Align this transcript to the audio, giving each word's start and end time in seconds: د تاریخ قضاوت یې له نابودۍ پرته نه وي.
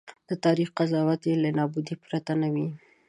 د 0.29 0.31
تاریخ 0.45 0.69
قضاوت 0.77 1.21
یې 1.29 1.35
له 1.43 1.49
نابودۍ 1.57 1.95
پرته 2.03 2.33
نه 2.41 2.47
وي. 2.53 2.67